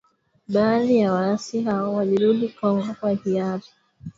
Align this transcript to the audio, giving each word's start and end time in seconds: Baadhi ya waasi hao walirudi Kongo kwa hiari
Baadhi 0.49 0.99
ya 0.99 1.13
waasi 1.13 1.61
hao 1.61 1.93
walirudi 1.95 2.49
Kongo 2.49 2.93
kwa 2.99 3.11
hiari 3.11 3.65